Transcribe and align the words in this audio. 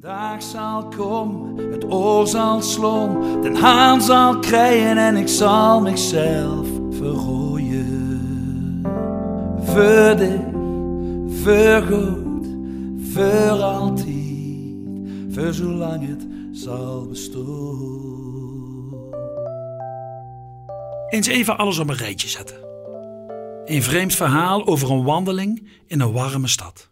dag 0.00 0.42
zal 0.42 0.88
komen, 0.88 1.70
het 1.70 1.84
oor 1.84 2.26
zal 2.26 2.62
slom, 2.62 3.42
den 3.42 3.54
haan 3.54 4.02
zal 4.02 4.38
krijgen 4.38 4.96
en 4.98 5.16
ik 5.16 5.28
zal 5.28 5.80
mezelf 5.80 6.68
verrooien. 6.90 8.84
Voor 9.58 10.16
dich, 10.16 10.40
voor 13.12 13.62
altijd, 13.62 14.08
voor 15.30 15.52
zolang 15.52 16.08
het 16.08 16.26
zal 16.52 17.06
bestaan. 17.06 18.04
Eens 21.08 21.26
even 21.26 21.58
alles 21.58 21.78
op 21.78 21.88
een 21.88 21.96
rijtje 21.96 22.28
zetten. 22.28 22.56
Een 23.64 23.82
vreemd 23.82 24.14
verhaal 24.14 24.66
over 24.66 24.90
een 24.90 25.04
wandeling 25.04 25.68
in 25.86 26.00
een 26.00 26.12
warme 26.12 26.48
stad. 26.48 26.90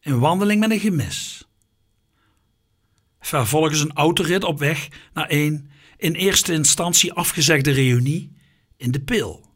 Een 0.00 0.18
wandeling 0.18 0.60
met 0.60 0.70
een 0.70 0.78
gemis. 0.78 1.47
Vervolgens 3.28 3.80
een 3.80 3.92
autorit 3.92 4.44
op 4.44 4.58
weg 4.58 4.88
naar 5.12 5.26
een 5.28 5.70
in 5.96 6.12
eerste 6.14 6.52
instantie 6.52 7.12
afgezegde 7.12 7.70
reunie 7.70 8.32
in 8.76 8.90
de 8.90 9.00
Pil. 9.00 9.46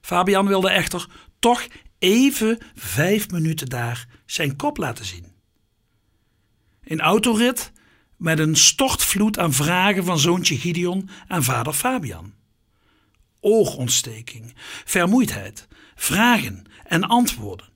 Fabian 0.00 0.46
wilde 0.46 0.70
echter 0.70 1.06
toch 1.38 1.66
even 1.98 2.58
vijf 2.74 3.30
minuten 3.30 3.68
daar 3.68 4.06
zijn 4.26 4.56
kop 4.56 4.76
laten 4.76 5.04
zien. 5.04 5.32
Een 6.84 7.00
autorit 7.00 7.72
met 8.16 8.38
een 8.38 8.56
stortvloed 8.56 9.38
aan 9.38 9.52
vragen 9.52 10.04
van 10.04 10.18
zoontje 10.18 10.58
Gideon 10.58 11.08
aan 11.28 11.44
vader 11.44 11.72
Fabian. 11.72 12.34
Oogontsteking, 13.40 14.54
vermoeidheid, 14.84 15.68
vragen 15.94 16.64
en 16.84 17.04
antwoorden. 17.04 17.68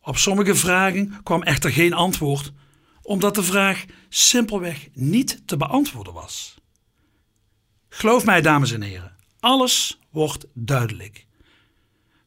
Op 0.00 0.16
sommige 0.16 0.54
vragen 0.54 1.22
kwam 1.22 1.42
echter 1.42 1.70
geen 1.70 1.92
antwoord, 1.92 2.52
omdat 3.06 3.34
de 3.34 3.42
vraag 3.42 3.84
simpelweg 4.08 4.88
niet 4.92 5.42
te 5.44 5.56
beantwoorden 5.56 6.12
was. 6.12 6.54
Geloof 7.88 8.24
mij, 8.24 8.40
dames 8.40 8.72
en 8.72 8.82
heren, 8.82 9.16
alles 9.40 10.00
wordt 10.10 10.46
duidelijk. 10.52 11.26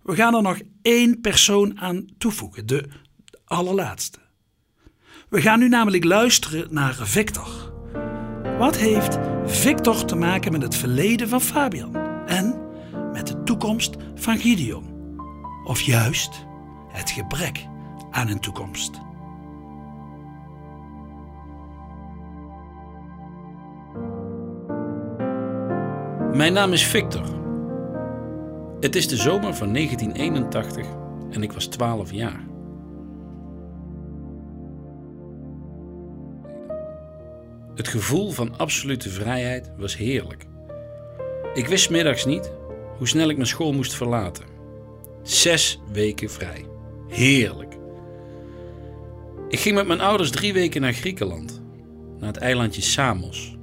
We 0.01 0.15
gaan 0.15 0.35
er 0.35 0.41
nog 0.41 0.59
één 0.81 1.21
persoon 1.21 1.79
aan 1.79 2.07
toevoegen, 2.17 2.65
de 2.65 2.89
allerlaatste. 3.45 4.19
We 5.29 5.41
gaan 5.41 5.59
nu 5.59 5.69
namelijk 5.69 6.03
luisteren 6.03 6.73
naar 6.73 6.95
Victor. 6.95 7.73
Wat 8.57 8.77
heeft 8.77 9.17
Victor 9.45 10.05
te 10.05 10.15
maken 10.15 10.51
met 10.51 10.61
het 10.61 10.75
verleden 10.75 11.29
van 11.29 11.41
Fabian 11.41 11.95
en 12.25 12.59
met 13.11 13.27
de 13.27 13.43
toekomst 13.43 13.95
van 14.15 14.37
Gideon? 14.37 15.17
Of 15.63 15.81
juist 15.81 16.45
het 16.87 17.11
gebrek 17.11 17.65
aan 18.11 18.27
een 18.27 18.39
toekomst? 18.39 19.07
Mijn 26.33 26.53
naam 26.53 26.73
is 26.73 26.87
Victor. 26.87 27.25
Het 28.79 28.95
is 28.95 29.07
de 29.07 29.15
zomer 29.15 29.55
van 29.55 29.73
1981 29.73 30.85
en 31.31 31.43
ik 31.43 31.51
was 31.51 31.65
12 31.65 32.11
jaar. 32.11 32.47
Het 37.75 37.87
gevoel 37.87 38.31
van 38.31 38.57
absolute 38.57 39.09
vrijheid 39.09 39.71
was 39.77 39.97
heerlijk. 39.97 40.45
Ik 41.53 41.67
wist 41.67 41.89
middags 41.89 42.25
niet 42.25 42.51
hoe 42.97 43.07
snel 43.07 43.29
ik 43.29 43.35
mijn 43.35 43.47
school 43.47 43.73
moest 43.73 43.93
verlaten. 43.93 44.45
Zes 45.23 45.79
weken 45.91 46.29
vrij. 46.29 46.65
Heerlijk. 47.07 47.77
Ik 49.47 49.59
ging 49.59 49.75
met 49.75 49.87
mijn 49.87 50.01
ouders 50.01 50.31
drie 50.31 50.53
weken 50.53 50.81
naar 50.81 50.93
Griekenland, 50.93 51.61
naar 52.19 52.33
het 52.33 52.41
eilandje 52.41 52.81
Samos. 52.81 53.58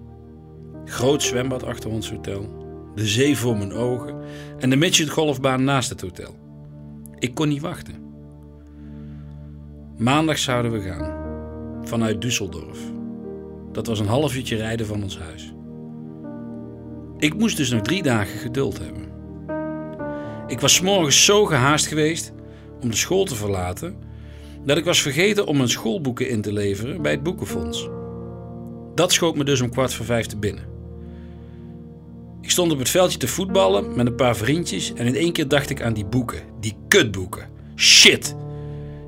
Groot 0.88 1.22
zwembad 1.22 1.64
achter 1.64 1.90
ons 1.90 2.10
hotel, 2.10 2.48
de 2.94 3.06
zee 3.06 3.36
voor 3.36 3.56
mijn 3.56 3.72
ogen 3.72 4.16
en 4.58 4.70
de 4.70 4.76
midgetgolfbaan 4.76 5.64
naast 5.64 5.88
het 5.90 6.00
hotel. 6.00 6.34
Ik 7.18 7.34
kon 7.34 7.48
niet 7.48 7.60
wachten. 7.60 7.94
Maandag 9.96 10.38
zouden 10.38 10.72
we 10.72 10.80
gaan, 10.80 11.14
vanuit 11.82 12.24
Düsseldorf. 12.24 12.78
Dat 13.72 13.86
was 13.86 13.98
een 13.98 14.06
half 14.06 14.36
uurtje 14.36 14.56
rijden 14.56 14.86
van 14.86 15.02
ons 15.02 15.18
huis. 15.18 15.54
Ik 17.18 17.38
moest 17.38 17.56
dus 17.56 17.70
nog 17.70 17.82
drie 17.82 18.02
dagen 18.02 18.38
geduld 18.38 18.78
hebben. 18.78 19.04
Ik 20.46 20.60
was 20.60 20.80
morgens 20.80 21.24
zo 21.24 21.44
gehaast 21.44 21.86
geweest 21.86 22.32
om 22.80 22.90
de 22.90 22.96
school 22.96 23.24
te 23.24 23.34
verlaten 23.34 23.96
dat 24.64 24.76
ik 24.76 24.84
was 24.84 25.02
vergeten 25.02 25.46
om 25.46 25.56
mijn 25.56 25.68
schoolboeken 25.68 26.28
in 26.28 26.40
te 26.40 26.52
leveren 26.52 27.02
bij 27.02 27.12
het 27.12 27.22
boekenfonds. 27.22 27.88
Dat 28.94 29.12
schoot 29.12 29.36
me 29.36 29.44
dus 29.44 29.60
om 29.60 29.70
kwart 29.70 29.94
voor 29.94 30.06
vijf 30.06 30.26
te 30.26 30.36
binnen. 30.36 30.75
Ik 32.46 32.52
stond 32.52 32.72
op 32.72 32.78
het 32.78 32.88
veldje 32.88 33.18
te 33.18 33.28
voetballen 33.28 33.96
met 33.96 34.06
een 34.06 34.14
paar 34.14 34.36
vriendjes 34.36 34.92
en 34.94 35.06
in 35.06 35.14
één 35.14 35.32
keer 35.32 35.48
dacht 35.48 35.70
ik 35.70 35.82
aan 35.82 35.92
die 35.92 36.04
boeken, 36.04 36.42
die 36.60 36.76
kutboeken. 36.88 37.48
Shit! 37.76 38.36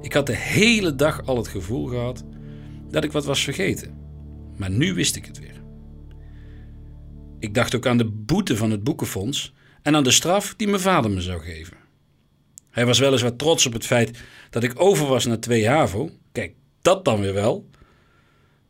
Ik 0.03 0.13
had 0.13 0.27
de 0.27 0.37
hele 0.37 0.95
dag 0.95 1.27
al 1.27 1.37
het 1.37 1.49
gevoel 1.49 1.87
gehad 1.87 2.25
dat 2.91 3.05
ik 3.05 3.13
wat 3.13 3.25
was 3.25 3.45
vergeten. 3.45 3.95
Maar 4.57 4.71
nu 4.71 4.95
wist 4.95 5.17
ik 5.17 5.25
het 5.25 5.39
weer. 5.39 5.63
Ik 7.39 7.55
dacht 7.55 7.75
ook 7.75 7.87
aan 7.87 7.99
de 7.99 8.05
boete 8.05 8.57
van 8.57 8.71
het 8.71 8.85
boekenfonds 8.85 9.55
en 9.83 9.97
aan 9.97 10.05
de 10.05 10.11
straf 10.11 10.55
die 10.57 10.69
mijn 10.69 10.81
vader 10.81 11.11
me 11.11 11.21
zou 11.21 11.41
geven. 11.41 11.77
Hij 12.71 12.87
was 12.87 12.99
weliswaar 12.99 13.37
trots 13.37 13.67
op 13.67 13.73
het 13.73 13.87
feit 13.87 14.19
dat 14.51 14.63
ik 14.63 14.81
over 14.81 15.07
was 15.07 15.25
naar 15.25 15.41
2 15.41 15.69
HAVO. 15.69 16.11
Kijk, 16.33 16.55
dat 16.83 17.05
dan 17.05 17.21
weer 17.21 17.35
wel. 17.35 17.71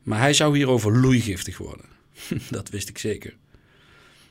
Maar 0.02 0.20
hij 0.20 0.32
zou 0.32 0.56
hierover 0.56 1.00
loeigiftig 1.00 1.58
worden. 1.58 1.86
dat 2.50 2.68
wist 2.68 2.88
ik 2.88 2.98
zeker. 2.98 3.36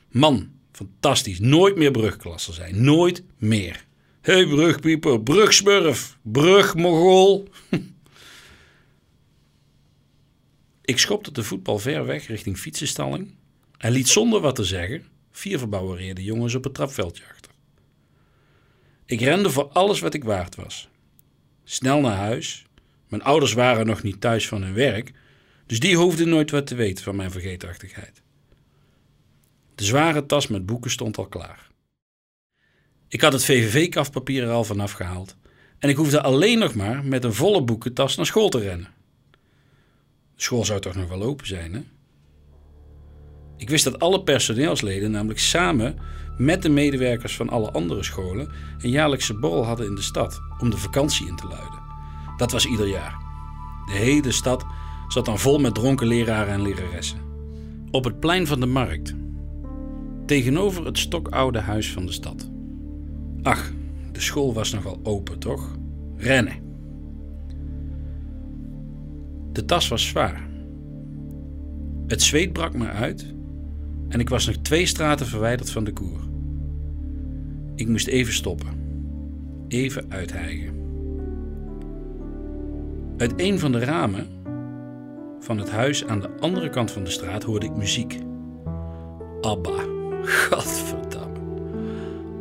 Man, 0.08 0.50
fantastisch. 0.72 1.38
Nooit 1.38 1.76
meer 1.76 1.90
brugklasse 1.90 2.52
zijn. 2.52 2.84
Nooit 2.84 3.22
meer. 3.36 3.86
Hé 4.20 4.32
hey, 4.32 4.46
brugpieper, 4.46 5.22
brugsmurf, 5.22 6.18
brugmogol. 6.22 7.48
ik 10.84 10.98
schopte 10.98 11.32
de 11.32 11.42
voetbal 11.42 11.78
ver 11.78 12.06
weg 12.06 12.26
richting 12.26 12.58
fietsenstalling 12.58 13.34
en 13.78 13.92
liet 13.92 14.08
zonder 14.08 14.40
wat 14.40 14.54
te 14.54 14.64
zeggen 14.64 15.06
vier 15.30 15.58
verbouwereerde 15.58 16.24
jongens 16.24 16.54
op 16.54 16.64
het 16.64 16.74
trapveldje 16.74 17.24
achter. 17.30 17.52
Ik 19.06 19.20
rende 19.20 19.50
voor 19.50 19.68
alles 19.68 20.00
wat 20.00 20.14
ik 20.14 20.24
waard 20.24 20.54
was. 20.54 20.88
Snel 21.64 22.00
naar 22.00 22.16
huis. 22.16 22.66
Mijn 23.08 23.22
ouders 23.22 23.52
waren 23.52 23.86
nog 23.86 24.02
niet 24.02 24.20
thuis 24.20 24.48
van 24.48 24.62
hun 24.62 24.74
werk, 24.74 25.12
dus 25.66 25.80
die 25.80 25.96
hoefden 25.96 26.28
nooit 26.28 26.50
wat 26.50 26.66
te 26.66 26.74
weten 26.74 27.04
van 27.04 27.16
mijn 27.16 27.30
vergeetachtigheid. 27.30 28.22
De 29.78 29.84
zware 29.84 30.26
tas 30.26 30.46
met 30.46 30.66
boeken 30.66 30.90
stond 30.90 31.18
al 31.18 31.26
klaar. 31.26 31.70
Ik 33.08 33.20
had 33.20 33.32
het 33.32 33.44
VVV-kafpapier 33.44 34.42
er 34.42 34.50
al 34.50 34.64
vanaf 34.64 34.92
gehaald 34.92 35.36
en 35.78 35.88
ik 35.88 35.96
hoefde 35.96 36.22
alleen 36.22 36.58
nog 36.58 36.74
maar 36.74 37.04
met 37.04 37.24
een 37.24 37.34
volle 37.34 37.62
boekentas 37.62 38.16
naar 38.16 38.26
school 38.26 38.48
te 38.48 38.58
rennen. 38.58 38.88
De 40.34 40.42
school 40.42 40.64
zou 40.64 40.80
toch 40.80 40.94
nog 40.94 41.08
wel 41.08 41.22
open 41.22 41.46
zijn, 41.46 41.74
hè? 41.74 41.80
Ik 43.56 43.68
wist 43.70 43.84
dat 43.84 43.98
alle 43.98 44.22
personeelsleden 44.22 45.10
namelijk 45.10 45.40
samen 45.40 45.98
met 46.36 46.62
de 46.62 46.68
medewerkers 46.68 47.36
van 47.36 47.48
alle 47.48 47.70
andere 47.70 48.02
scholen 48.02 48.52
een 48.78 48.90
jaarlijkse 48.90 49.34
borrel 49.34 49.64
hadden 49.64 49.86
in 49.86 49.94
de 49.94 50.02
stad 50.02 50.40
om 50.58 50.70
de 50.70 50.76
vakantie 50.76 51.26
in 51.26 51.36
te 51.36 51.46
luiden. 51.46 51.82
Dat 52.36 52.52
was 52.52 52.66
ieder 52.66 52.88
jaar. 52.88 53.16
De 53.86 53.96
hele 53.96 54.32
stad 54.32 54.64
zat 55.08 55.24
dan 55.24 55.38
vol 55.38 55.58
met 55.58 55.74
dronken 55.74 56.06
leraren 56.06 56.52
en 56.52 56.62
leraressen. 56.62 57.20
Op 57.90 58.04
het 58.04 58.20
plein 58.20 58.46
van 58.46 58.60
de 58.60 58.66
markt, 58.66 59.14
tegenover 60.28 60.84
het 60.84 60.98
stokoude 60.98 61.58
huis 61.58 61.92
van 61.92 62.06
de 62.06 62.12
stad. 62.12 62.50
Ach, 63.42 63.72
de 64.12 64.20
school 64.20 64.54
was 64.54 64.72
nog 64.72 64.82
wel 64.82 65.00
open, 65.02 65.38
toch? 65.38 65.76
Rennen. 66.16 66.54
De 69.52 69.64
tas 69.64 69.88
was 69.88 70.06
zwaar. 70.06 70.48
Het 72.06 72.22
zweet 72.22 72.52
brak 72.52 72.74
me 72.74 72.86
uit 72.86 73.34
en 74.08 74.20
ik 74.20 74.28
was 74.28 74.46
nog 74.46 74.56
twee 74.56 74.86
straten 74.86 75.26
verwijderd 75.26 75.70
van 75.70 75.84
de 75.84 75.92
koer. 75.92 76.20
Ik 77.74 77.88
moest 77.88 78.06
even 78.06 78.32
stoppen, 78.32 78.68
even 79.68 80.04
uithijgen. 80.08 80.74
Uit 83.16 83.32
een 83.36 83.58
van 83.58 83.72
de 83.72 83.78
ramen 83.78 84.26
van 85.40 85.58
het 85.58 85.70
huis 85.70 86.06
aan 86.06 86.20
de 86.20 86.30
andere 86.40 86.70
kant 86.70 86.90
van 86.90 87.04
de 87.04 87.10
straat 87.10 87.42
hoorde 87.42 87.66
ik 87.66 87.76
muziek. 87.76 88.18
Abba, 89.40 89.97
godverdamme. 90.24 91.38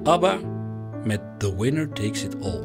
Abba 0.03 0.37
met 1.03 1.21
The 1.37 1.57
Winner 1.57 1.89
Takes 1.89 2.23
It 2.23 2.41
All. 2.41 2.63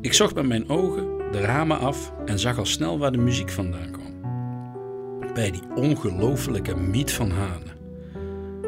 Ik 0.00 0.12
zocht 0.12 0.34
met 0.34 0.46
mijn 0.46 0.68
ogen 0.68 1.06
de 1.32 1.40
ramen 1.40 1.78
af 1.78 2.12
en 2.24 2.38
zag 2.38 2.58
al 2.58 2.66
snel 2.66 2.98
waar 2.98 3.12
de 3.12 3.18
muziek 3.18 3.50
vandaan 3.50 3.90
kwam 3.90 4.06
bij 5.36 5.50
die 5.50 5.62
ongelofelijke 5.74 6.76
Miet 6.76 7.12
van 7.12 7.30
Hane. 7.30 7.74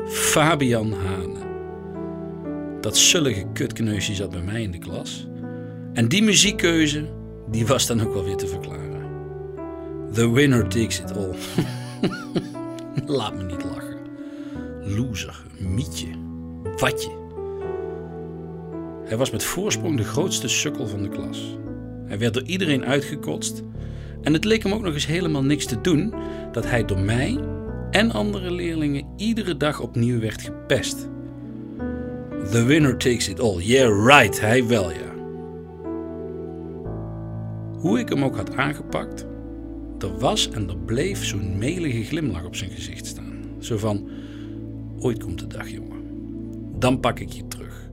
Fabian 0.06 0.92
Hane. 0.92 1.38
Dat 2.80 2.96
zullige 2.96 3.44
kutkneusje 3.52 4.14
zat 4.14 4.30
bij 4.30 4.40
mij 4.40 4.62
in 4.62 4.70
de 4.70 4.78
klas. 4.78 5.28
En 5.92 6.08
die 6.08 6.22
muziekkeuze, 6.22 7.08
die 7.50 7.66
was 7.66 7.86
dan 7.86 8.00
ook 8.00 8.12
wel 8.12 8.24
weer 8.24 8.36
te 8.36 8.46
verklaren. 8.46 9.06
The 10.12 10.30
winner 10.30 10.68
takes 10.68 11.00
it 11.00 11.16
all. 11.16 11.34
Laat 13.16 13.34
me 13.36 13.42
niet 13.42 13.64
lachen. 13.64 13.87
Loser, 14.96 15.42
mietje, 15.58 16.06
watje. 16.76 17.10
Hij 19.04 19.16
was 19.16 19.30
met 19.30 19.44
voorsprong 19.44 19.96
de 19.96 20.04
grootste 20.04 20.48
sukkel 20.48 20.86
van 20.86 21.02
de 21.02 21.08
klas. 21.08 21.58
Hij 22.06 22.18
werd 22.18 22.34
door 22.34 22.42
iedereen 22.42 22.84
uitgekotst. 22.84 23.62
En 24.22 24.32
het 24.32 24.44
leek 24.44 24.62
hem 24.62 24.72
ook 24.72 24.82
nog 24.82 24.94
eens 24.94 25.06
helemaal 25.06 25.44
niks 25.44 25.66
te 25.66 25.80
doen 25.80 26.14
dat 26.52 26.66
hij 26.66 26.84
door 26.84 27.00
mij 27.00 27.38
en 27.90 28.10
andere 28.10 28.50
leerlingen 28.50 29.06
iedere 29.16 29.56
dag 29.56 29.80
opnieuw 29.80 30.20
werd 30.20 30.42
gepest. 30.42 31.08
The 32.50 32.64
winner 32.64 32.96
takes 32.96 33.28
it 33.28 33.40
all. 33.40 33.60
Yeah, 33.60 34.06
right, 34.06 34.40
hij 34.40 34.66
wel 34.66 34.90
ja. 34.90 35.14
Hoe 37.78 37.98
ik 37.98 38.08
hem 38.08 38.24
ook 38.24 38.36
had 38.36 38.56
aangepakt, 38.56 39.26
er 39.98 40.18
was 40.18 40.50
en 40.50 40.68
er 40.68 40.78
bleef 40.78 41.24
zo'n 41.24 41.58
melige 41.58 42.04
glimlach 42.04 42.44
op 42.44 42.56
zijn 42.56 42.70
gezicht 42.70 43.06
staan. 43.06 43.42
Zo 43.58 43.76
van, 43.76 44.08
ooit 45.00 45.22
komt 45.22 45.38
de 45.38 45.46
dag 45.46 45.68
jongen, 45.68 46.02
dan 46.78 47.00
pak 47.00 47.18
ik 47.18 47.28
je 47.28 47.48
terug. 47.48 47.90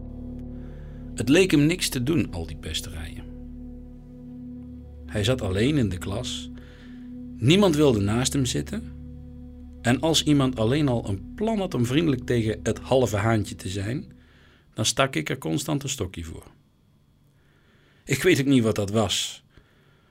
Het 1.15 1.29
leek 1.29 1.51
hem 1.51 1.65
niks 1.65 1.89
te 1.89 2.03
doen, 2.03 2.31
al 2.31 2.45
die 2.45 2.57
pesterijen. 2.57 3.23
Hij 5.05 5.23
zat 5.23 5.41
alleen 5.41 5.77
in 5.77 5.89
de 5.89 5.97
klas. 5.97 6.51
Niemand 7.37 7.75
wilde 7.75 7.99
naast 7.99 8.33
hem 8.33 8.45
zitten. 8.45 8.93
En 9.81 9.99
als 9.99 10.23
iemand 10.23 10.59
alleen 10.59 10.87
al 10.87 11.09
een 11.09 11.33
plan 11.35 11.57
had 11.57 11.73
om 11.73 11.85
vriendelijk 11.85 12.25
tegen 12.25 12.59
het 12.63 12.79
halve 12.79 13.17
haantje 13.17 13.55
te 13.55 13.69
zijn, 13.69 14.11
dan 14.73 14.85
stak 14.85 15.15
ik 15.15 15.29
er 15.29 15.37
constant 15.37 15.83
een 15.83 15.89
stokje 15.89 16.23
voor. 16.23 16.45
Ik 18.03 18.23
weet 18.23 18.39
ook 18.39 18.45
niet 18.45 18.63
wat 18.63 18.75
dat 18.75 18.89
was, 18.89 19.43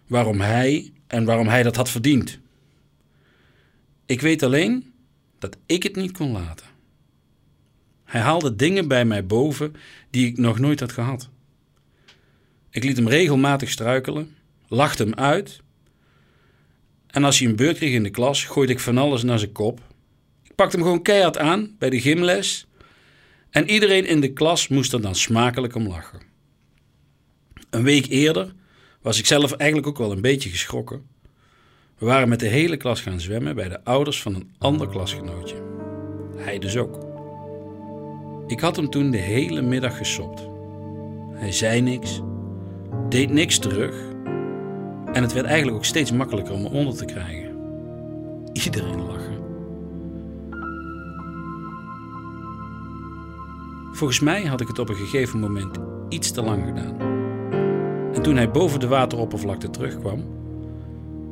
waarom 0.07 0.41
hij 0.41 0.93
en 1.07 1.25
waarom 1.25 1.47
hij 1.47 1.63
dat 1.63 1.77
had 1.77 1.91
verdiend. 1.91 2.39
Ik 4.07 4.21
weet 4.21 4.43
alleen 4.43 4.93
dat 5.39 5.57
ik 5.67 5.83
het 5.83 5.97
niet 5.97 6.13
kon 6.13 6.33
laten. 6.33 6.67
Hij 8.15 8.23
haalde 8.23 8.57
dingen 8.57 8.89
bij 8.89 9.05
mij 9.05 9.27
boven 9.27 9.75
die 10.11 10.27
ik 10.27 10.39
nog 10.39 10.59
nooit 10.59 10.81
had 10.81 10.93
gehad. 10.93 11.29
Ik 12.71 12.85
liet 12.85 12.97
hem 12.97 13.09
regelmatig 13.09 13.71
struikelen, 13.71 14.37
lachte 14.69 15.03
hem 15.03 15.15
uit. 15.15 15.61
En 17.07 17.25
als 17.25 17.39
hij 17.39 17.49
een 17.49 17.57
beurt 17.57 17.77
kreeg 17.77 17.93
in 17.93 18.03
de 18.03 18.11
klas, 18.11 18.45
gooide 18.45 18.73
ik 18.73 18.81
van 18.81 18.99
alles 18.99 19.23
naar 19.23 19.39
zijn 19.39 19.53
kop. 19.53 19.81
Ik 20.43 20.55
pakte 20.55 20.77
hem 20.77 20.85
gewoon 20.85 21.03
keihard 21.03 21.39
aan 21.39 21.75
bij 21.79 21.91
de 21.91 22.01
gymles. 22.01 22.67
En 23.51 23.71
iedereen 23.71 24.07
in 24.07 24.21
de 24.21 24.33
klas 24.33 24.69
moest 24.69 24.93
er 24.93 25.01
dan 25.03 25.15
smakelijk 25.15 25.75
om 25.75 25.89
lachen. 25.89 26.21
Een 27.71 27.85
week 27.85 28.07
eerder 28.07 28.55
was 29.03 29.19
ik 29.19 29.27
zelf 29.27 29.53
eigenlijk 29.53 29.89
ook 29.89 29.99
wel 29.99 30.13
een 30.13 30.21
beetje 30.21 30.51
geschrokken. 30.51 31.07
We 31.99 32.07
waren 32.07 32.29
met 32.29 32.41
de 32.41 32.49
hele 32.49 32.77
klas 32.77 33.01
gaan 33.01 33.21
zwemmen 33.21 33.55
bij 33.55 33.69
de 33.69 33.85
ouders 33.85 34.23
van 34.23 34.35
een 34.35 34.55
ander 34.59 34.89
klasgenootje. 34.89 35.63
Hij 36.37 36.59
dus 36.59 36.77
ook. 36.77 37.14
Ik 38.47 38.61
had 38.61 38.77
hem 38.77 38.91
toen 38.91 39.11
de 39.11 39.19
hele 39.19 39.63
middag 39.63 39.97
gesopt. 39.97 40.49
Hij 41.33 41.53
zei 41.53 41.81
niks, 41.81 42.21
deed 43.09 43.31
niks 43.31 43.59
terug 43.59 44.13
en 45.13 45.23
het 45.23 45.33
werd 45.33 45.47
eigenlijk 45.47 45.77
ook 45.77 45.85
steeds 45.85 46.13
makkelijker 46.13 46.55
om 46.55 46.63
me 46.63 46.69
onder 46.69 46.97
te 46.97 47.05
krijgen. 47.05 47.57
Iedereen 48.53 49.07
lachen. 49.07 49.35
Volgens 53.93 54.21
mij 54.21 54.43
had 54.45 54.61
ik 54.61 54.69
het 54.69 54.79
op 54.79 54.89
een 54.89 54.95
gegeven 54.95 55.41
moment 55.41 55.79
iets 56.09 56.31
te 56.31 56.43
lang 56.43 56.65
gedaan. 56.65 56.97
En 58.15 58.23
toen 58.23 58.37
hij 58.37 58.51
boven 58.51 58.81
de 58.81 58.89
wateroppervlakte 58.89 59.71
terugkwam, 59.71 60.25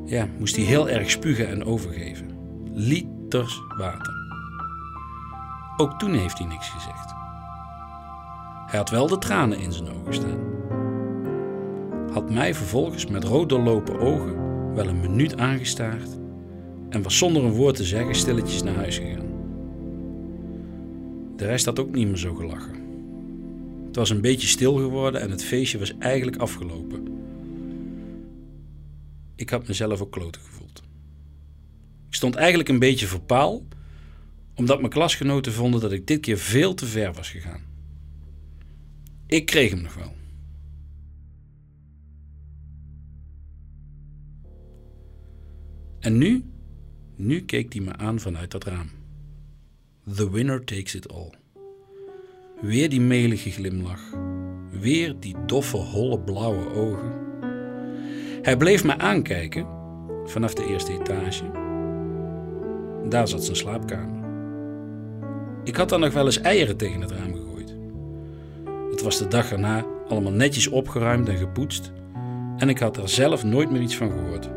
ja, 0.05 0.29
moest 0.39 0.57
hij 0.57 0.65
heel 0.65 0.89
erg 0.89 1.11
spugen 1.11 1.49
en 1.49 1.65
overgeven. 1.65 2.31
Liters 2.73 3.63
water. 3.79 4.22
Ook 5.77 5.99
toen 5.99 6.15
heeft 6.15 6.39
hij 6.39 6.47
niks 6.47 6.69
gezegd. 6.69 7.15
Hij 8.67 8.79
had 8.79 8.91
wel 8.91 9.07
de 9.07 9.19
tranen 9.19 9.59
in 9.59 9.73
zijn 9.73 9.89
ogen 9.91 10.15
staan. 10.15 10.41
Had 12.13 12.31
mij 12.31 12.55
vervolgens 12.55 13.07
met 13.07 13.25
rood 13.25 13.49
doorlopen 13.49 14.01
ogen 14.01 14.43
wel 14.75 14.87
een 14.87 15.01
minuut 15.01 15.37
aangestaard 15.37 16.09
en 16.89 17.03
was 17.03 17.19
zonder 17.19 17.45
een 17.45 17.53
woord 17.53 17.77
te 17.77 17.85
zeggen 17.85 18.15
stilletjes 18.15 18.63
naar 18.63 18.75
huis 18.75 18.99
gegaan. 18.99 19.31
De 21.37 21.47
rest 21.47 21.65
had 21.65 21.79
ook 21.79 21.95
niet 21.95 22.07
meer 22.07 22.17
zo 22.17 22.35
gelachen. 22.35 22.75
Het 23.87 23.97
was 23.97 24.11
een 24.11 24.21
beetje 24.21 24.49
stil 24.49 24.75
geworden 24.75 25.21
en 25.21 25.31
het 25.31 25.45
feestje 25.45 25.79
was 25.79 25.99
eigenlijk 25.99 26.37
afgelopen. 26.37 27.07
Ik 29.37 29.51
had 29.51 29.67
mezelf 29.67 30.01
ook 30.01 30.13
kloten 30.13 30.41
gevoeld. 30.41 30.83
Ik 32.09 32.15
stond 32.15 32.35
eigenlijk 32.35 32.69
een 32.69 32.79
beetje 32.79 33.07
verpaal, 33.07 33.63
omdat 34.55 34.79
mijn 34.79 34.93
klasgenoten 34.93 35.53
vonden 35.53 35.81
dat 35.81 35.93
ik 35.93 36.07
dit 36.07 36.21
keer 36.21 36.39
veel 36.39 36.75
te 36.75 36.87
ver 36.87 37.13
was 37.13 37.31
gegaan. 37.31 37.63
Ik 39.27 39.47
kreeg 39.47 39.71
hem 39.71 39.83
nog 39.83 39.95
wel. 39.95 40.15
En 46.01 46.19
nu? 46.19 46.45
Nu 47.17 47.41
keek 47.41 47.73
hij 47.73 47.83
me 47.83 47.97
aan 47.97 48.21
vanuit 48.21 48.51
dat 48.51 48.65
raam. 48.65 48.91
The 50.15 50.31
winner 50.31 50.65
takes 50.65 50.95
it 50.95 51.13
all. 51.13 51.33
Weer 52.61 52.89
die 52.89 53.01
melige 53.01 53.51
glimlach. 53.51 54.03
Weer 54.71 55.21
die 55.21 55.37
doffe, 55.47 55.77
holle 55.77 56.21
blauwe 56.21 56.73
ogen. 56.75 57.13
Hij 58.43 58.57
bleef 58.57 58.85
me 58.85 58.99
aankijken 58.99 59.67
vanaf 60.25 60.55
de 60.55 60.67
eerste 60.67 60.93
etage. 60.93 61.51
Daar 63.09 63.29
zat 63.29 63.45
zijn 63.45 63.57
slaapkamer. 63.57 64.22
Ik 65.65 65.77
had 65.77 65.89
dan 65.89 66.01
nog 66.01 66.13
wel 66.13 66.25
eens 66.25 66.41
eieren 66.41 66.77
tegen 66.77 67.01
het 67.01 67.11
raam 67.11 67.35
gegooid. 67.35 67.75
Het 68.91 69.03
was 69.03 69.19
de 69.19 69.29
dag 69.29 69.53
erna 69.53 69.85
allemaal 70.09 70.33
netjes 70.33 70.69
opgeruimd 70.69 71.29
en 71.29 71.37
gepoetst 71.37 71.93
en 72.57 72.69
ik 72.69 72.79
had 72.79 72.97
er 72.97 73.09
zelf 73.09 73.45
nooit 73.45 73.71
meer 73.71 73.81
iets 73.81 73.97
van 73.97 74.11
gehoord. 74.11 74.51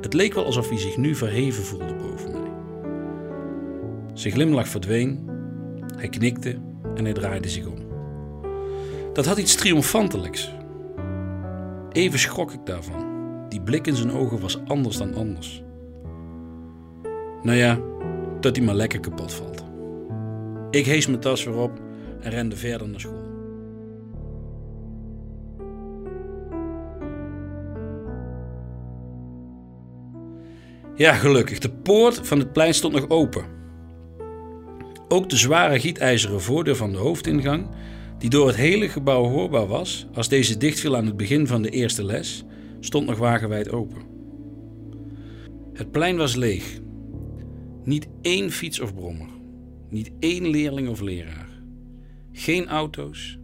Het 0.00 0.14
leek 0.14 0.34
wel 0.34 0.44
alsof 0.44 0.68
hij 0.68 0.78
zich 0.78 0.96
nu 0.96 1.14
verheven 1.14 1.64
voelde 1.64 1.94
boven 1.94 2.30
mij. 2.30 2.50
Zijn 4.12 4.32
glimlach 4.32 4.68
verdween, 4.68 5.28
hij 5.96 6.08
knikte 6.08 6.58
en 6.94 7.04
hij 7.04 7.12
draaide 7.12 7.48
zich 7.48 7.66
om. 7.66 7.78
Dat 9.12 9.26
had 9.26 9.38
iets 9.38 9.54
triomfantelijks. 9.54 10.54
Even 11.92 12.18
schrok 12.18 12.52
ik 12.52 12.66
daarvan. 12.66 13.10
Die 13.48 13.60
blik 13.60 13.86
in 13.86 13.96
zijn 13.96 14.12
ogen 14.12 14.40
was 14.40 14.58
anders 14.66 14.96
dan 14.96 15.14
anders. 15.14 15.62
Nou 17.42 17.56
ja, 17.56 17.78
dat 18.42 18.56
hij 18.56 18.64
maar 18.64 18.74
lekker 18.74 19.00
kapot 19.00 19.32
valt. 19.32 19.64
Ik 20.70 20.86
hees 20.86 21.06
mijn 21.06 21.20
tas 21.20 21.44
weer 21.44 21.56
op 21.56 21.80
en 22.20 22.30
rende 22.30 22.56
verder 22.56 22.88
naar 22.88 23.00
school. 23.00 23.30
Ja, 30.94 31.12
gelukkig. 31.12 31.58
De 31.58 31.70
poort 31.70 32.20
van 32.22 32.38
het 32.38 32.52
plein 32.52 32.74
stond 32.74 32.94
nog 32.94 33.08
open. 33.08 33.44
Ook 35.08 35.28
de 35.28 35.36
zware 35.36 35.80
gietijzeren 35.80 36.40
voordeur 36.40 36.76
van 36.76 36.92
de 36.92 36.98
hoofdingang, 36.98 37.66
die 38.18 38.30
door 38.30 38.46
het 38.46 38.56
hele 38.56 38.88
gebouw 38.88 39.24
hoorbaar 39.24 39.66
was 39.66 40.06
als 40.14 40.28
deze 40.28 40.56
dichtviel 40.56 40.96
aan 40.96 41.06
het 41.06 41.16
begin 41.16 41.46
van 41.46 41.62
de 41.62 41.70
eerste 41.70 42.04
les, 42.04 42.44
stond 42.80 43.06
nog 43.06 43.18
wagenwijd 43.18 43.70
open. 43.70 44.02
Het 45.72 45.90
plein 45.90 46.16
was 46.16 46.34
leeg. 46.34 46.81
Niet 47.84 48.08
één 48.22 48.50
fiets 48.50 48.80
of 48.80 48.94
brommer. 48.94 49.28
Niet 49.90 50.10
één 50.18 50.48
leerling 50.48 50.88
of 50.88 51.00
leraar. 51.00 51.62
Geen 52.32 52.68
auto's. 52.68 53.38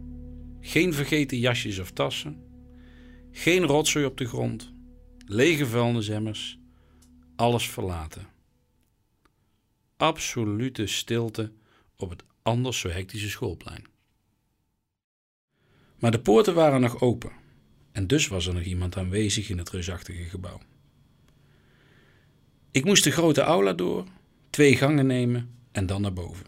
Geen 0.59 0.93
vergeten 0.93 1.39
jasjes 1.39 1.79
of 1.79 1.91
tassen. 1.91 2.43
Geen 3.31 3.63
rotzooi 3.63 4.05
op 4.05 4.17
de 4.17 4.25
grond. 4.25 4.73
Lege 5.25 5.65
vuilnisemmers 5.65 6.59
alles 7.39 7.69
verlaten. 7.69 8.27
Absolute 9.97 10.87
stilte 10.87 11.51
op 11.95 12.09
het 12.09 12.23
anders 12.41 12.79
zo 12.79 12.89
hectische 12.89 13.29
schoolplein. 13.29 13.87
Maar 15.99 16.11
de 16.11 16.21
poorten 16.21 16.53
waren 16.53 16.81
nog 16.81 17.01
open 17.01 17.31
en 17.91 18.07
dus 18.07 18.27
was 18.27 18.47
er 18.47 18.53
nog 18.53 18.63
iemand 18.63 18.97
aanwezig 18.97 19.49
in 19.49 19.57
het 19.57 19.69
reusachtige 19.69 20.23
gebouw. 20.23 20.59
Ik 22.71 22.85
moest 22.85 23.03
de 23.03 23.11
grote 23.11 23.41
aula 23.41 23.73
door, 23.73 24.07
twee 24.59 24.77
gangen 24.77 25.07
nemen 25.07 25.49
en 25.71 25.85
dan 25.85 26.01
naar 26.01 26.13
boven. 26.13 26.45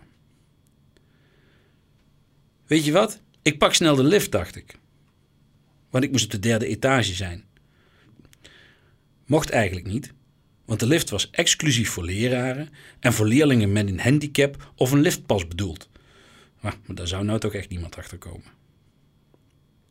Weet 2.68 2.86
je 2.86 2.92
wat? 2.92 3.22
Ik 3.42 3.58
pak 3.58 3.74
snel 3.74 3.96
de 3.96 4.04
lift, 4.04 4.32
dacht 4.32 4.56
ik. 4.56 4.80
Want 5.90 6.04
ik 6.04 6.12
moest 6.12 6.26
op 6.26 6.32
de 6.32 6.40
derde 6.40 6.66
etage 6.66 7.14
zijn. 7.14 7.44
Mocht 9.26 9.50
eigenlijk 9.50 9.88
niet, 9.88 10.14
want 10.66 10.80
de 10.80 10.86
lift 10.86 11.10
was 11.10 11.30
exclusief 11.30 11.90
voor 11.90 12.04
leraren 12.04 12.70
en 13.00 13.14
voor 13.14 13.26
leerlingen 13.26 13.72
met 13.72 13.88
een 13.88 14.00
handicap 14.00 14.72
of 14.76 14.92
een 14.92 15.02
liftpas 15.02 15.48
bedoeld. 15.48 15.90
Maar, 16.62 16.78
daar 16.88 17.08
zou 17.08 17.24
nou 17.24 17.40
toch 17.40 17.54
echt 17.54 17.70
niemand 17.70 17.98
achter 17.98 18.18
komen. 18.18 18.52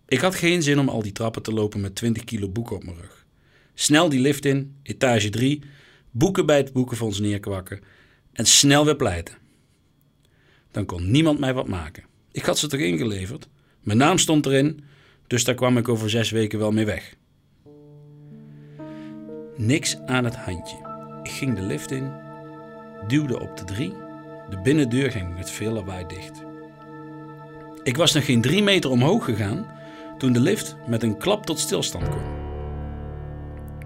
Ik 0.07 0.21
had 0.21 0.35
geen 0.35 0.63
zin 0.63 0.79
om 0.79 0.89
al 0.89 1.03
die 1.03 1.13
trappen 1.13 1.43
te 1.43 1.53
lopen 1.53 1.81
met 1.81 1.95
20 1.95 2.25
kilo 2.25 2.49
boeken 2.49 2.77
op 2.77 2.85
mijn 2.85 2.97
rug. 2.97 3.27
Snel 3.75 4.09
die 4.09 4.21
lift 4.21 4.45
in, 4.45 4.77
etage 4.83 5.29
3, 5.29 5.63
boeken 6.11 6.47
bij 6.47 6.57
het 6.57 6.73
boekenfonds 6.73 7.19
neerkwakken 7.19 7.81
en 8.33 8.47
snel 8.47 8.85
weer 8.85 8.97
pleiten. 8.97 9.35
Dan 10.71 10.87
kon 10.87 11.11
niemand 11.11 11.39
mij 11.39 11.55
wat 11.55 11.69
maken. 11.69 12.05
Ik 12.33 12.45
had 12.45 12.59
ze 12.59 12.67
toch 12.67 12.81
ingeleverd? 12.81 13.49
Mijn 13.81 13.99
naam 13.99 14.19
stond 14.19 14.47
erin, 14.47 14.85
dus 15.27 15.45
daar 15.45 15.55
kwam 15.55 15.77
ik 15.77 15.89
over 15.89 16.11
zes 16.11 16.31
weken 16.31 16.59
wel 16.59 16.73
mee 16.73 16.85
weg. 16.85 17.15
Niks 19.57 19.99
aan 20.07 20.25
het 20.25 20.37
handje. 20.37 20.77
Ik 21.23 21.31
ging 21.31 21.57
de 21.57 21.63
lift 21.63 21.91
in, 21.91 22.13
duwde 23.09 23.41
op 23.41 23.57
de 23.57 23.65
drie. 23.65 23.93
De 24.51 24.61
binnendeur 24.63 25.11
ging 25.11 25.35
met 25.35 25.51
veel 25.51 25.73
lawaai 25.73 26.07
dicht. 26.07 26.43
Ik 27.83 27.97
was 27.97 28.13
nog 28.13 28.25
geen 28.25 28.41
drie 28.41 28.63
meter 28.63 28.91
omhoog 28.91 29.25
gegaan 29.25 29.67
toen 30.19 30.33
de 30.33 30.41
lift 30.41 30.77
met 30.87 31.03
een 31.03 31.17
klap 31.17 31.47
tot 31.47 31.59
stilstand 31.59 32.09
kwam. 32.09 32.39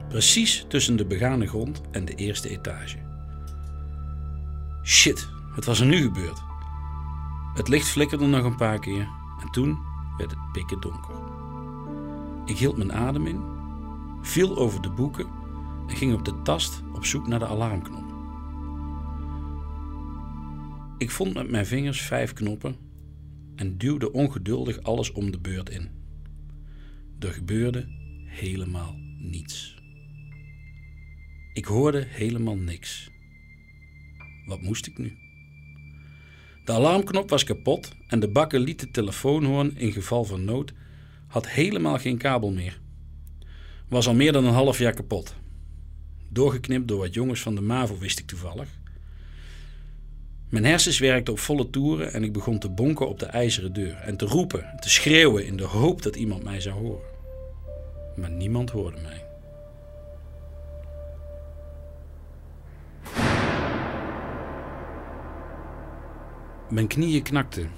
Precies 0.09 0.65
tussen 0.69 0.97
de 0.97 1.05
begane 1.05 1.47
grond 1.47 1.81
en 1.91 2.05
de 2.05 2.15
eerste 2.15 2.49
etage. 2.49 3.04
Shit, 4.87 5.29
wat 5.55 5.65
was 5.65 5.81
er 5.81 5.87
nu 5.87 6.03
gebeurd? 6.03 6.43
Het 7.55 7.69
licht 7.69 7.89
flikkerde 7.89 8.27
nog 8.27 8.45
een 8.45 8.57
paar 8.57 8.79
keer 8.79 9.09
en 9.41 9.51
toen 9.51 9.79
werd 10.17 10.31
het 10.31 10.53
pikken 10.53 10.81
donker. 10.81 11.15
Ik 12.45 12.59
hield 12.59 12.77
mijn 12.77 12.93
adem 12.93 13.27
in, 13.27 13.43
viel 14.23 14.57
over 14.57 14.83
de 14.83 14.91
boeken 14.91 15.27
en 15.87 15.97
ging 15.97 16.15
op 16.15 16.25
de 16.25 16.43
tast 16.43 16.83
op 16.95 17.05
zoek 17.05 17.27
naar 17.27 17.39
de 17.39 17.47
alarmknop. 17.47 18.05
Ik 20.99 21.11
vond 21.11 21.35
met 21.35 21.51
mijn 21.51 21.67
vingers 21.67 22.01
vijf 22.01 22.33
knoppen 22.33 22.77
en 23.57 23.79
duwde 23.79 24.13
ongeduldig 24.13 24.83
alles 24.83 25.13
om 25.13 25.31
de 25.31 25.39
beurt 25.39 25.71
in. 25.71 25.89
Er 27.19 27.33
gebeurde 27.33 27.87
helemaal 28.27 28.95
niets. 29.19 29.83
Ik 31.53 31.65
hoorde 31.65 32.07
helemaal 32.09 32.57
niks. 32.57 33.13
Wat 34.47 34.63
moest 34.63 34.87
ik 34.87 34.99
nu? 34.99 35.17
De 36.65 36.73
alarmknop 36.73 37.31
was 37.31 37.45
kapot 37.45 37.93
en 38.09 38.21
de 38.21 38.29
bakkelieten 38.29 38.91
telefoonhoorn 38.91 39.77
in 39.77 39.93
geval 39.93 40.25
van 40.25 40.45
nood 40.45 40.73
had 41.27 41.49
helemaal 41.49 41.99
geen 41.99 42.19
kabel 42.19 42.51
meer. 42.51 42.81
Was 43.89 44.07
al 44.07 44.15
meer 44.15 44.33
dan 44.33 44.45
een 44.45 44.53
half 44.53 44.79
jaar 44.79 44.95
kapot. 44.95 45.35
Doorgeknipt 46.29 46.89
door 46.89 46.99
wat 46.99 47.15
jongens 47.15 47.41
van 47.41 47.55
de 47.55 47.61
MAVO 47.61 47.99
wist 47.99 48.19
ik 48.19 48.27
toevallig. 48.27 48.69
Mijn 50.49 50.65
hersens 50.65 50.99
werkten 50.99 51.33
op 51.33 51.39
volle 51.39 51.71
toeren 51.71 52.13
en 52.13 52.25
ik 52.25 52.33
begon 52.33 52.59
te 52.59 52.69
bonken 52.69 53.09
op 53.09 53.19
de 53.19 53.27
ijzeren 53.27 53.73
deur 53.73 53.95
en 53.95 54.17
te 54.17 54.25
roepen, 54.25 54.77
te 54.81 54.91
schreeuwen 54.91 55.47
in 55.47 55.57
de 55.57 55.65
hoop 55.65 56.03
dat 56.03 56.17
iemand 56.17 56.45
mij 56.45 56.61
zou 56.61 56.81
horen. 56.81 57.07
Maar 58.17 58.31
niemand 58.31 58.71
hoorde 58.71 59.01
mij. 59.01 59.24
Mijn 66.75 66.87
knieën 66.87 67.23
knakten. 67.23 67.69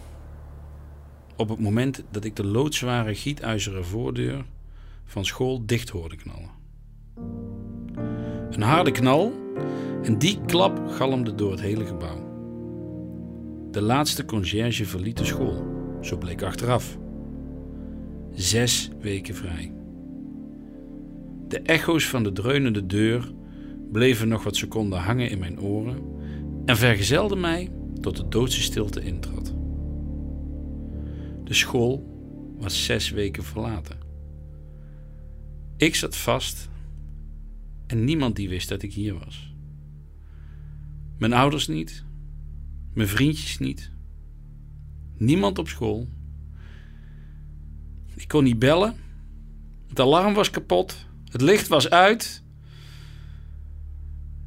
Op 1.37 1.49
het 1.49 1.59
moment 1.59 2.05
dat 2.11 2.25
ik 2.25 2.37
de 2.37 2.45
loodzware 2.45 3.15
gietijzeren 3.15 3.85
voordeur 3.85 4.45
van 5.05 5.25
school 5.25 5.67
dicht 5.67 5.89
hoorde 5.89 6.17
knallen. 6.17 6.51
Een 8.51 8.63
harde 8.63 8.91
knal 8.91 9.33
en 10.03 10.19
die 10.19 10.41
klap 10.47 10.89
galmde 10.89 11.35
door 11.35 11.51
het 11.51 11.61
hele 11.61 11.87
gebouw. 11.87 12.19
De 13.71 13.83
laatste 13.83 14.25
conciërge 14.25 14.85
verliet 14.85 15.17
de 15.19 15.25
school, 15.25 15.67
zo 16.01 16.19
bleek 16.19 16.43
achteraf. 16.43 16.99
Zes 18.33 18.91
weken 19.01 19.35
vrij. 19.35 19.73
De 21.49 21.61
echo's 21.61 22.09
van 22.09 22.23
de 22.23 22.33
dreunende 22.33 22.87
deur 22.87 23.33
bleven 23.93 24.29
nog 24.29 24.45
wat 24.45 24.57
seconden 24.57 24.99
hangen 24.99 25.31
in 25.31 25.39
mijn 25.39 25.61
oren 25.61 25.99
en 26.65 26.77
vergezelden 26.77 27.41
mij 27.41 27.71
tot 28.01 28.17
de 28.17 28.29
doodse 28.29 28.63
stilte 28.63 29.01
intrad. 29.01 29.55
De 31.45 31.55
school 31.55 32.15
was 32.59 32.85
zes 32.85 33.11
weken 33.11 33.45
verlaten. 33.45 33.99
Ik 35.77 35.95
zat 35.95 36.17
vast 36.17 36.69
en 37.87 38.05
niemand 38.05 38.37
die 38.37 38.49
wist 38.49 38.69
dat 38.69 38.83
ik 38.83 38.93
hier 38.93 39.19
was. 39.19 39.55
Mijn 41.19 41.33
ouders 41.33 41.67
niet, 41.67 42.05
mijn 42.93 43.09
vriendjes 43.09 43.59
niet, 43.59 43.91
niemand 45.17 45.59
op 45.59 45.69
school. 45.69 46.09
Ik 48.15 48.29
kon 48.29 48.45
niet 48.45 48.59
bellen, 48.59 48.95
het 49.89 50.01
alarm 50.01 50.35
was 50.35 50.51
kapot, 50.51 51.07
het 51.25 51.41
licht 51.41 51.69
was 51.69 51.91
uit. 51.91 52.43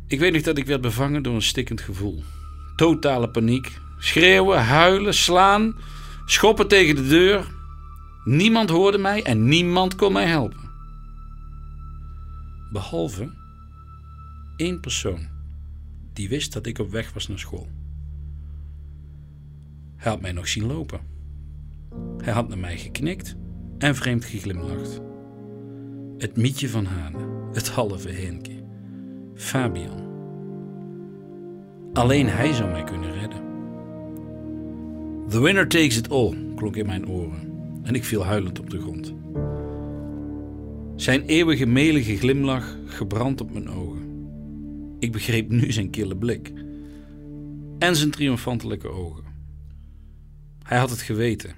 Ik 0.08 0.20
weet 0.20 0.34
nog 0.34 0.42
dat 0.42 0.58
ik 0.58 0.66
werd 0.66 0.82
bevangen 0.82 1.24
door 1.24 1.36
een 1.36 1.42
stikkend 1.42 1.82
gevoel. 1.82 2.24
Totale 2.80 3.30
paniek. 3.30 3.78
Schreeuwen, 3.98 4.64
huilen, 4.64 5.14
slaan, 5.14 5.76
schoppen 6.26 6.68
tegen 6.68 6.96
de 6.96 7.08
deur. 7.08 7.48
Niemand 8.24 8.70
hoorde 8.70 8.98
mij 8.98 9.24
en 9.24 9.48
niemand 9.48 9.96
kon 9.96 10.14
mij 10.14 10.26
helpen. 10.26 10.70
Behalve 12.72 13.32
één 14.56 14.80
persoon 14.80 15.28
die 16.14 16.30
wist 16.30 16.54
dat 16.54 16.66
ik 16.66 16.80
op 16.80 16.92
weg 16.92 17.14
was 17.14 17.28
naar 17.28 17.40
school. 17.40 17.68
Hij 19.96 20.12
had 20.12 20.22
mij 20.22 20.32
nog 20.32 20.48
zien 20.48 20.66
lopen. 20.66 21.00
Hij 22.18 22.34
had 22.34 22.48
naar 22.48 22.58
mij 22.58 22.78
geknikt 22.78 23.36
en 23.78 23.96
vreemd 23.96 24.26
geglimlacht. 24.26 25.00
Het 26.18 26.38
mietje 26.38 26.70
van 26.70 26.86
Hane, 26.86 27.50
het 27.54 27.70
halve 27.70 28.10
Henke, 28.10 28.64
Fabian. 29.36 30.09
Alleen 31.94 32.28
hij 32.28 32.54
zou 32.54 32.72
mij 32.72 32.84
kunnen 32.84 33.12
redden. 33.14 33.48
The 35.30 35.42
winner 35.42 35.68
takes 35.68 35.98
it 35.98 36.10
all, 36.10 36.54
klonk 36.56 36.76
in 36.76 36.86
mijn 36.86 37.08
oren 37.08 37.50
en 37.84 37.96
ik 37.96 38.04
viel 38.04 38.26
huilend 38.26 38.60
op 38.60 38.70
de 38.70 38.80
grond. 38.80 39.14
Zijn 41.02 41.26
eeuwige 41.26 41.66
melige 41.66 42.18
glimlach 42.18 42.78
gebrand 42.86 43.42
op 43.42 43.52
mijn 43.54 43.70
ogen. 43.70 44.08
Ik 45.00 45.12
begreep 45.12 45.50
nu 45.50 45.72
zijn 45.72 45.90
kille 45.90 46.18
blik 46.18 46.54
en 47.80 47.96
zijn 47.96 48.12
triomfantelijke 48.12 48.88
ogen. 48.88 49.24
Hij 50.64 50.78
had 50.78 50.90
het 50.90 51.02
geweten. 51.02 51.56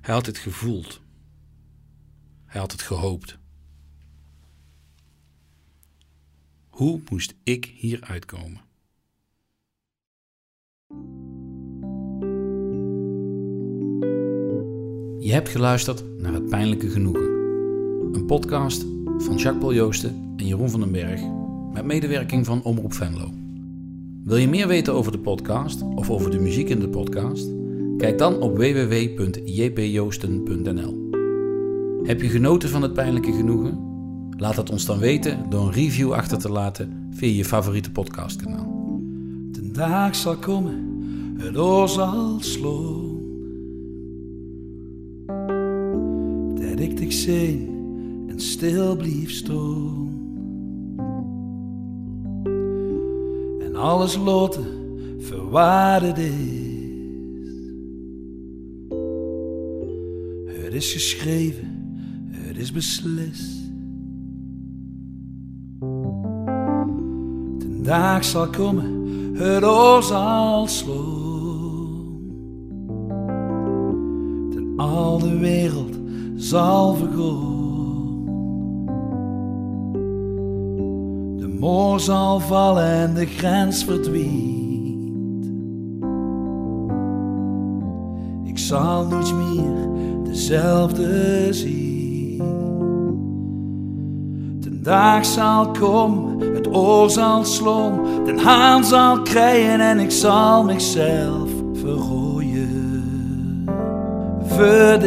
Hij 0.00 0.14
had 0.14 0.26
het 0.26 0.38
gevoeld. 0.38 1.00
Hij 2.46 2.60
had 2.60 2.72
het 2.72 2.82
gehoopt. 2.82 3.38
Hoe 6.68 7.00
moest 7.10 7.34
ik 7.42 7.64
hier 7.64 8.00
uitkomen? 8.00 8.60
Je 15.22 15.32
hebt 15.32 15.48
geluisterd 15.48 16.04
naar 16.18 16.32
Het 16.32 16.48
Pijnlijke 16.48 16.88
Genoegen. 16.88 17.30
Een 18.12 18.24
podcast 18.26 18.86
van 19.18 19.36
Jacques 19.36 19.58
Paul 19.58 19.74
Joosten 19.74 20.34
en 20.36 20.46
Jeroen 20.46 20.70
van 20.70 20.80
den 20.80 20.92
Berg 20.92 21.20
met 21.72 21.84
medewerking 21.84 22.46
van 22.46 22.62
Omroep 22.62 22.92
Venlo. 22.92 23.30
Wil 24.24 24.36
je 24.36 24.48
meer 24.48 24.68
weten 24.68 24.94
over 24.94 25.12
de 25.12 25.18
podcast 25.18 25.82
of 25.82 26.10
over 26.10 26.30
de 26.30 26.38
muziek 26.38 26.68
in 26.68 26.80
de 26.80 26.88
podcast? 26.88 27.48
Kijk 27.98 28.18
dan 28.18 28.40
op 28.40 28.56
www.jpjoosten.nl. 28.56 31.08
Heb 32.02 32.20
je 32.20 32.28
genoten 32.28 32.68
van 32.68 32.82
het 32.82 32.94
pijnlijke 32.94 33.32
genoegen? 33.32 33.78
Laat 34.36 34.56
het 34.56 34.70
ons 34.70 34.86
dan 34.86 34.98
weten 34.98 35.46
door 35.48 35.66
een 35.66 35.72
review 35.72 36.12
achter 36.12 36.38
te 36.38 36.50
laten 36.50 37.08
via 37.10 37.36
je 37.36 37.44
favoriete 37.44 37.90
podcastkanaal. 37.90 39.00
De 39.50 39.70
dag 39.70 40.16
zal 40.16 40.36
komen, 40.36 41.02
het 41.38 41.56
oor 41.56 41.88
zal 41.88 42.36
slaan. 42.40 43.09
Dat 46.60 46.80
ik 46.80 46.96
dich 46.96 47.26
en 47.26 48.40
stil 48.40 48.96
blief 48.96 49.30
staan. 49.30 50.08
En 53.60 53.74
alles 53.76 54.16
loten 54.16 54.64
verwaarde 55.18 56.22
is. 56.22 56.60
Het 60.54 60.74
is 60.74 60.92
geschreven, 60.92 61.68
het 62.30 62.56
is 62.56 62.72
beslist. 62.72 63.58
De 67.58 67.80
dag 67.82 68.24
zal 68.24 68.48
komen, 68.48 69.06
het 69.34 69.64
oor 69.64 70.02
zal 70.02 70.66
slaan. 70.66 71.09
Zal 76.50 76.94
vergaan. 76.94 78.24
De 81.38 81.56
moor 81.60 82.00
zal 82.00 82.40
vallen 82.40 82.84
en 82.84 83.14
de 83.14 83.26
grens 83.26 83.84
verdwijnt. 83.84 85.44
Ik 88.44 88.58
zal 88.58 89.06
niets 89.06 89.32
meer 89.32 89.88
dezelfde 90.24 91.46
zien. 91.50 92.42
Den 94.60 94.82
dag 94.82 95.24
zal 95.24 95.70
komen, 95.70 96.54
het 96.54 96.74
oor 96.74 97.10
zal 97.10 97.44
slaan, 97.44 98.00
den 98.24 98.38
haan 98.38 98.84
zal 98.84 99.22
krijgen 99.22 99.80
en 99.80 99.98
ik 99.98 100.10
zal 100.10 100.64
mezelf 100.64 101.50
verrooien. 101.72 102.88
Voor 104.46 104.98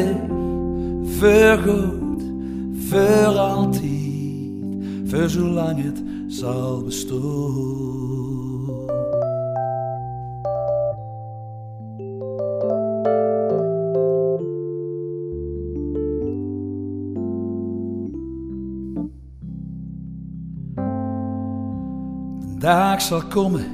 dich, 1.20 1.64
voor 2.90 3.38
altijd, 3.38 3.88
voor 5.06 5.30
zolang 5.30 5.84
het 5.84 6.04
zal 6.28 6.84
bestaan. 6.84 7.94
dag 22.64 23.02
zal 23.02 23.24
komen, 23.28 23.66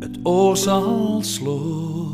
het 0.00 0.18
oor 0.22 0.56
zal 0.56 1.22
slaan. 1.22 2.07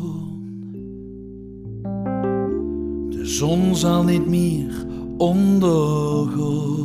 Zon 3.35 3.75
zal 3.75 4.03
niet 4.03 4.27
meer 4.27 4.85
ondergaan. 5.17 6.83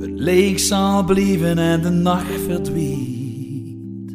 Het 0.00 0.10
leeg 0.10 0.60
zal 0.60 1.04
blijven 1.04 1.58
en 1.58 1.82
de 1.82 1.90
nacht 1.90 2.40
verdwijnt. 2.46 4.10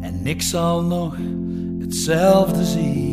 En 0.00 0.20
ik 0.22 0.42
zal 0.42 0.82
nog 0.82 1.16
hetzelfde 1.78 2.64
zien. 2.64 3.04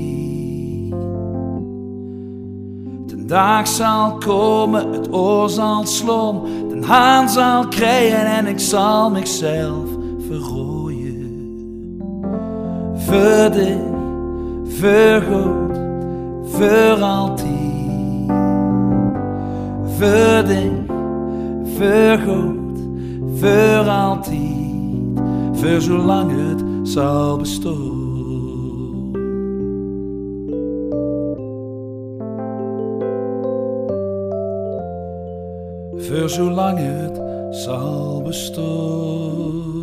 dag 3.31 3.67
zal 3.67 4.17
komen, 4.17 4.91
het 4.91 5.13
oor 5.13 5.49
zal 5.49 5.85
slaan, 5.85 6.41
de 6.69 6.85
haan 6.85 7.29
zal 7.29 7.67
krijgen 7.67 8.25
en 8.25 8.47
ik 8.47 8.59
zal 8.59 9.09
mezelf 9.09 10.00
Voor 13.11 13.51
dich, 13.51 13.77
voor 14.63 15.21
goed, 15.21 15.77
voor 16.43 17.01
altijd. 17.01 17.51
Voor 19.97 20.43
dich, 20.47 20.71
voor 21.75 22.19
voor 23.35 23.89
altijd. 23.89 24.41
Zolang 25.81 26.31
het 26.31 26.63
zal 26.89 27.37
bestaan. 27.37 28.01
voor 36.11 36.29
zolang 36.29 36.77
het 36.79 37.21
zal 37.49 38.21
bestaan. 38.21 39.80